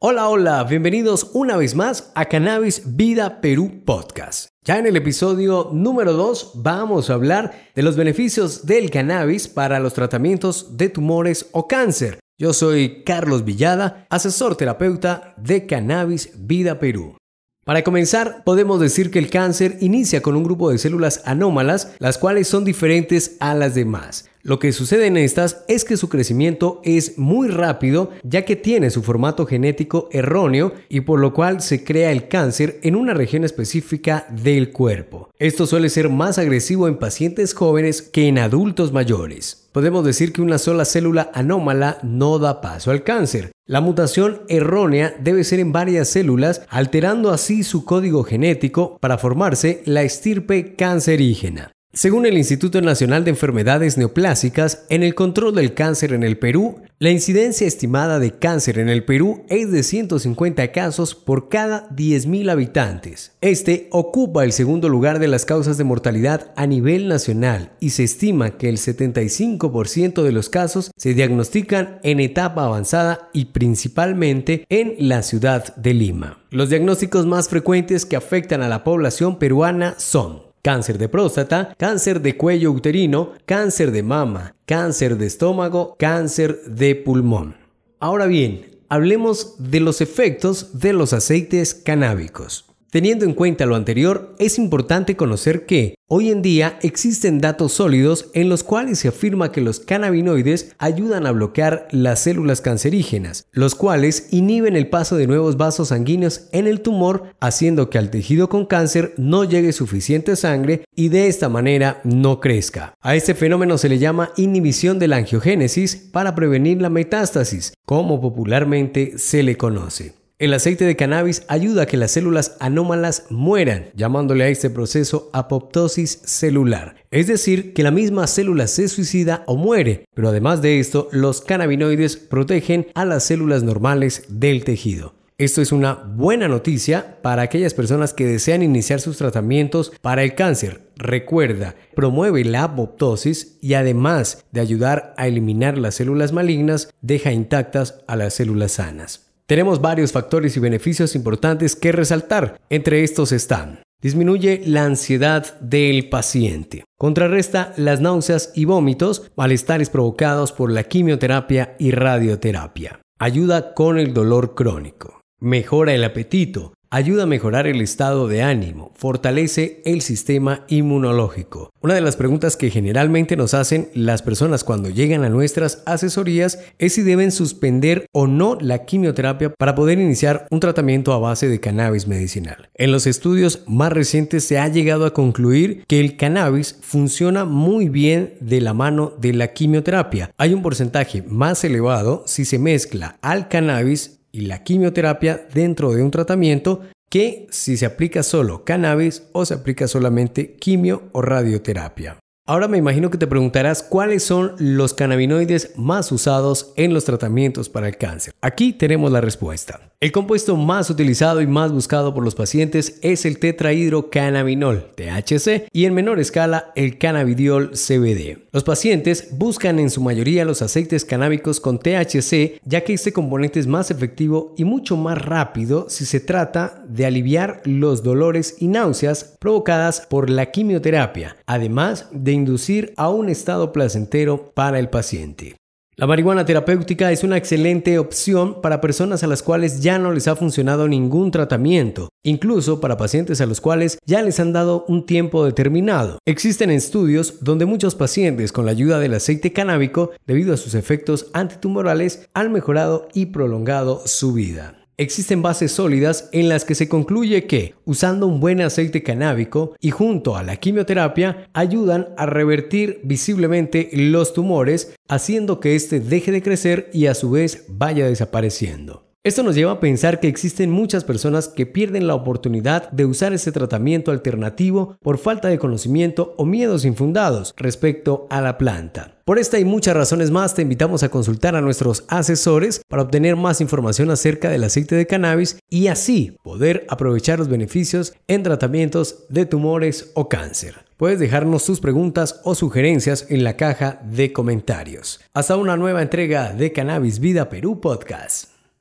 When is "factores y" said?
150.12-150.60